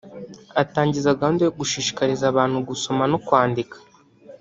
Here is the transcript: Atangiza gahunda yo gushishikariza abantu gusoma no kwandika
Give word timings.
Atangiza 0.61 1.17
gahunda 1.19 1.41
yo 1.43 1.53
gushishikariza 1.59 2.23
abantu 2.31 2.57
gusoma 2.69 3.03
no 3.11 3.17
kwandika 3.25 3.75